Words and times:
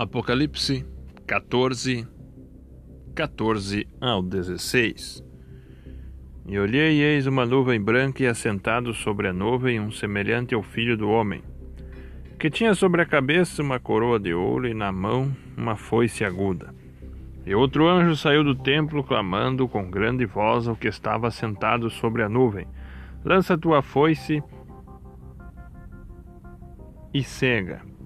Apocalipse 0.00 0.86
14, 1.26 2.06
14 3.16 3.84
ao 4.00 4.22
16. 4.22 5.24
E 6.46 6.56
olhei, 6.56 6.98
e 6.98 7.02
eis 7.02 7.26
uma 7.26 7.44
nuvem 7.44 7.80
branca, 7.80 8.22
e 8.22 8.28
assentado 8.28 8.94
sobre 8.94 9.26
a 9.26 9.32
nuvem 9.32 9.80
um 9.80 9.90
semelhante 9.90 10.54
ao 10.54 10.62
filho 10.62 10.96
do 10.96 11.10
homem, 11.10 11.42
que 12.38 12.48
tinha 12.48 12.74
sobre 12.74 13.02
a 13.02 13.06
cabeça 13.06 13.60
uma 13.60 13.80
coroa 13.80 14.20
de 14.20 14.32
ouro 14.32 14.68
e 14.68 14.72
na 14.72 14.92
mão 14.92 15.34
uma 15.56 15.74
foice 15.74 16.24
aguda. 16.24 16.72
E 17.44 17.52
outro 17.52 17.88
anjo 17.88 18.14
saiu 18.14 18.44
do 18.44 18.54
templo, 18.54 19.02
clamando 19.02 19.66
com 19.66 19.90
grande 19.90 20.24
voz 20.26 20.68
ao 20.68 20.76
que 20.76 20.86
estava 20.86 21.28
sentado 21.28 21.90
sobre 21.90 22.22
a 22.22 22.28
nuvem: 22.28 22.68
Lança 23.24 23.58
tua 23.58 23.82
foice 23.82 24.40
e 27.12 27.20
cega 27.24 27.97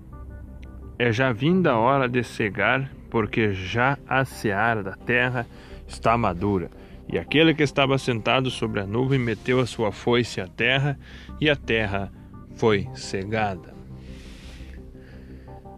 é 0.98 1.12
já 1.12 1.32
vinda 1.32 1.72
a 1.72 1.78
hora 1.78 2.08
de 2.08 2.22
cegar, 2.22 2.90
porque 3.10 3.52
já 3.52 3.98
a 4.08 4.24
seara 4.24 4.82
da 4.82 4.92
terra 4.92 5.46
está 5.86 6.16
madura. 6.16 6.70
E 7.08 7.18
aquele 7.18 7.54
que 7.54 7.62
estava 7.62 7.98
sentado 7.98 8.50
sobre 8.50 8.80
a 8.80 8.86
nuvem 8.86 9.18
meteu 9.18 9.60
a 9.60 9.66
sua 9.66 9.92
foice 9.92 10.40
à 10.40 10.46
terra, 10.46 10.98
e 11.40 11.50
a 11.50 11.56
terra 11.56 12.12
foi 12.56 12.88
cegada. 12.94 13.74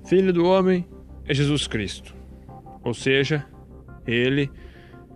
Filho 0.07 0.33
do 0.33 0.45
homem 0.45 0.87
é 1.27 1.33
Jesus 1.33 1.67
Cristo. 1.67 2.15
Ou 2.83 2.93
seja, 2.93 3.47
ele 4.07 4.51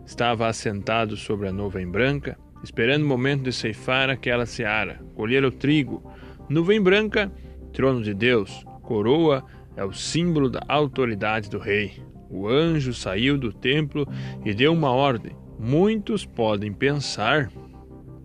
estava 0.06 0.48
assentado 0.48 1.16
sobre 1.16 1.48
a 1.48 1.52
nuvem 1.52 1.86
branca, 1.86 2.38
esperando 2.64 3.04
o 3.04 3.08
momento 3.08 3.42
de 3.42 3.52
ceifar 3.52 4.08
aquela 4.08 4.46
seara, 4.46 5.00
colher 5.14 5.44
o 5.44 5.50
trigo. 5.50 6.02
Nuvem 6.48 6.80
branca, 6.80 7.30
trono 7.72 8.02
de 8.02 8.14
Deus, 8.14 8.64
coroa 8.82 9.44
é 9.78 9.84
o 9.84 9.92
símbolo 9.92 10.50
da 10.50 10.60
autoridade 10.66 11.48
do 11.48 11.56
rei. 11.56 12.02
O 12.28 12.48
anjo 12.48 12.92
saiu 12.92 13.38
do 13.38 13.52
templo 13.52 14.06
e 14.44 14.52
deu 14.52 14.72
uma 14.72 14.90
ordem. 14.90 15.36
Muitos 15.56 16.26
podem 16.26 16.72
pensar 16.72 17.48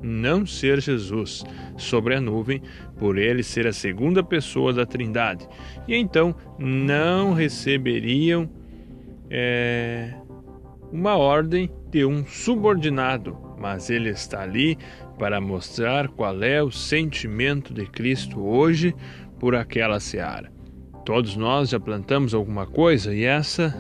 não 0.02 0.48
ser 0.48 0.81
Jesus 0.81 1.44
sobre 1.78 2.16
a 2.16 2.20
nuvem, 2.20 2.59
por 2.98 3.20
ele 3.20 3.44
ser 3.44 3.68
a 3.68 3.72
segunda 3.72 4.24
pessoa 4.24 4.74
da 4.74 4.84
Trindade, 4.86 5.48
e 5.88 5.96
então 5.96 6.36
não 6.58 7.34
receberiam 7.34 8.50
é, 9.30 10.14
uma 10.92 11.16
ordem 11.16 11.72
de 11.90 12.04
um 12.04 12.26
subordinado, 12.26 13.38
mas 13.59 13.92
ele 13.92 14.09
está 14.09 14.42
ali 14.42 14.78
para 15.20 15.40
mostrar 15.40 16.09
qual 16.09 16.44
é 16.44 16.62
o 16.62 16.72
sentimento 16.72 17.74
de 17.74 17.86
Cristo 17.86 18.44
hoje 18.44 18.94
por 19.40 19.56
aquela 19.56 20.00
seara. 20.00 20.52
Todos 21.06 21.36
nós 21.36 21.70
já 21.70 21.80
plantamos 21.80 22.34
alguma 22.34 22.66
coisa 22.66 23.14
e 23.14 23.26
essa 23.26 23.76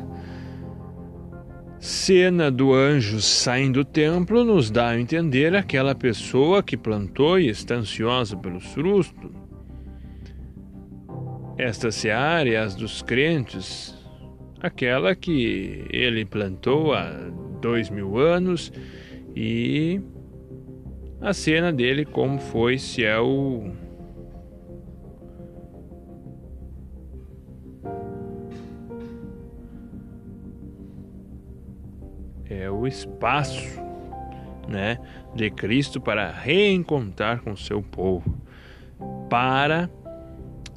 cena 1.79 2.49
do 2.49 2.73
anjo 2.73 3.19
saindo 3.21 3.83
do 3.83 3.85
templo 3.85 4.43
nos 4.43 4.69
dá 4.69 4.89
a 4.89 4.99
entender 4.99 5.55
aquela 5.55 5.93
pessoa 5.93 6.63
que 6.63 6.77
plantou 6.77 7.39
e 7.39 7.49
está 7.49 7.75
ansiosa 7.75 8.35
pelos 8.37 8.65
frutos. 8.67 9.31
Esta 11.57 11.91
seara 11.91 12.49
é 12.49 12.57
as 12.57 12.75
dos 12.75 13.01
crentes, 13.01 13.95
aquela 14.61 15.15
que 15.15 15.85
ele 15.89 16.25
plantou 16.25 16.93
há 16.93 17.09
dois 17.61 17.89
mil 17.89 18.17
anos 18.17 18.71
e 19.35 20.01
a 21.21 21.33
cena 21.33 21.71
dele 21.71 22.03
como 22.03 22.39
foi 22.39 22.77
se 22.77 23.03
é 23.05 23.17
o 23.19 23.71
é 32.49 32.69
o 32.69 32.85
espaço 32.85 33.81
né, 34.67 34.97
de 35.35 35.49
Cristo 35.49 35.99
para 35.99 36.31
reencontrar 36.31 37.41
com 37.41 37.55
seu 37.55 37.81
povo, 37.81 38.37
para 39.29 39.89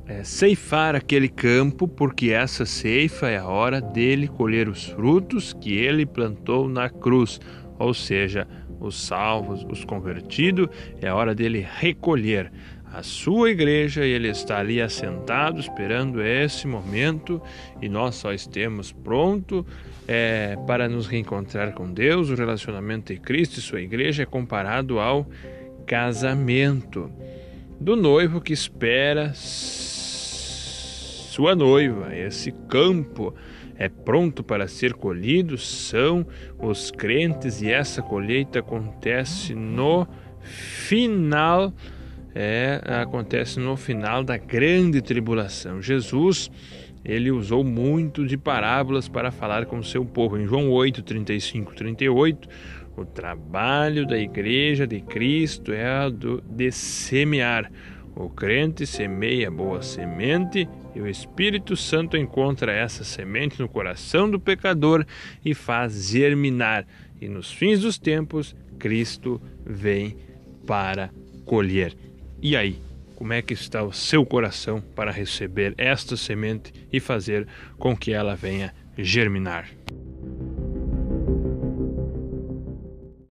é, 0.06 0.24
ceifar 0.24 0.94
aquele 0.94 1.28
campo, 1.28 1.86
porque 1.86 2.30
essa 2.30 2.64
ceifa 2.64 3.28
é 3.28 3.38
a 3.38 3.46
hora 3.46 3.80
dele 3.80 4.28
colher 4.28 4.68
os 4.68 4.86
frutos 4.86 5.52
que 5.52 5.76
ele 5.76 6.06
plantou 6.06 6.68
na 6.68 6.88
cruz, 6.88 7.40
ou 7.78 7.92
seja, 7.92 8.46
os 8.80 9.00
salvos, 9.00 9.64
os 9.70 9.84
convertidos, 9.84 10.68
é 11.00 11.08
a 11.08 11.14
hora 11.14 11.34
dele 11.34 11.66
recolher 11.78 12.52
a 12.96 13.02
sua 13.02 13.50
igreja 13.50 14.06
e 14.06 14.10
ele 14.10 14.28
está 14.28 14.58
ali 14.58 14.80
assentado 14.80 15.60
esperando 15.60 16.22
esse 16.22 16.66
momento 16.66 17.42
e 17.82 17.90
nós 17.90 18.14
só 18.14 18.32
estemos 18.32 18.90
pronto 18.90 19.66
é, 20.08 20.56
para 20.66 20.88
nos 20.88 21.06
reencontrar 21.06 21.74
com 21.74 21.92
Deus. 21.92 22.30
O 22.30 22.34
relacionamento 22.34 23.12
de 23.12 23.20
Cristo 23.20 23.58
e 23.58 23.60
sua 23.60 23.82
igreja 23.82 24.22
é 24.22 24.26
comparado 24.26 24.98
ao 24.98 25.26
casamento 25.86 27.12
do 27.78 27.96
noivo 27.96 28.40
que 28.40 28.54
espera 28.54 29.30
sua 29.34 31.54
noiva. 31.54 32.16
Esse 32.16 32.50
campo 32.66 33.34
é 33.76 33.90
pronto 33.90 34.42
para 34.42 34.66
ser 34.66 34.94
colhido 34.94 35.58
são 35.58 36.26
os 36.58 36.90
crentes 36.90 37.60
e 37.60 37.70
essa 37.70 38.00
colheita 38.00 38.60
acontece 38.60 39.54
no 39.54 40.08
final 40.40 41.74
é, 42.38 42.82
acontece 43.00 43.58
no 43.58 43.78
final 43.78 44.22
da 44.22 44.36
grande 44.36 45.00
tribulação. 45.00 45.80
Jesus 45.80 46.50
ele 47.02 47.30
usou 47.30 47.64
muito 47.64 48.26
de 48.26 48.36
parábolas 48.36 49.08
para 49.08 49.30
falar 49.30 49.64
com 49.64 49.78
o 49.78 49.84
seu 49.84 50.04
povo. 50.04 50.36
Em 50.36 50.46
João 50.46 50.70
8, 50.70 51.02
35, 51.02 51.74
38, 51.74 52.46
o 52.94 53.06
trabalho 53.06 54.06
da 54.06 54.18
igreja 54.18 54.86
de 54.86 55.00
Cristo 55.00 55.72
é 55.72 56.10
do 56.10 56.42
de 56.42 56.70
semear. 56.70 57.72
O 58.14 58.28
crente 58.28 58.86
semeia 58.86 59.50
boa 59.50 59.80
semente 59.80 60.68
e 60.94 61.00
o 61.00 61.08
Espírito 61.08 61.74
Santo 61.74 62.18
encontra 62.18 62.70
essa 62.70 63.02
semente 63.02 63.60
no 63.60 63.68
coração 63.68 64.30
do 64.30 64.38
pecador 64.38 65.06
e 65.42 65.54
faz 65.54 66.10
germinar. 66.10 66.86
E 67.18 67.28
nos 67.28 67.50
fins 67.50 67.80
dos 67.80 67.98
tempos, 67.98 68.54
Cristo 68.78 69.40
vem 69.64 70.18
para 70.66 71.10
colher. 71.46 71.96
E 72.40 72.56
aí, 72.56 72.78
como 73.16 73.32
é 73.32 73.40
que 73.40 73.54
está 73.54 73.82
o 73.82 73.92
seu 73.92 74.24
coração 74.24 74.80
para 74.80 75.10
receber 75.10 75.74
esta 75.78 76.16
semente 76.16 76.72
e 76.92 77.00
fazer 77.00 77.48
com 77.78 77.96
que 77.96 78.12
ela 78.12 78.36
venha 78.36 78.74
germinar? 78.98 79.68